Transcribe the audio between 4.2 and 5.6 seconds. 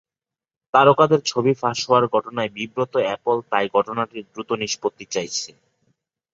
দ্রুত নিষ্পত্তি চাইছে।